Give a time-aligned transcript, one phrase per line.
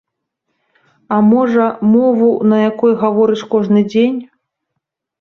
[1.15, 4.21] А можа, мову, на якой гаворыш кожны дзень?